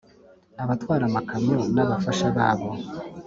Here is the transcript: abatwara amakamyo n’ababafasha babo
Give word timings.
abatwara 0.63 1.03
amakamyo 1.09 1.57
n’ababafasha 1.73 2.27
babo 2.37 2.69